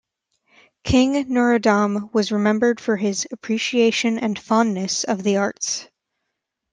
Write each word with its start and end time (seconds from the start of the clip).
King 0.83 1.25
Norodom 1.31 2.09
was 2.11 2.31
remembered 2.31 2.79
for 2.79 2.97
his 2.97 3.27
appreciation 3.31 4.17
and 4.17 4.39
fondness 4.39 5.03
of 5.03 5.21
the 5.21 5.37
arts. 5.37 5.87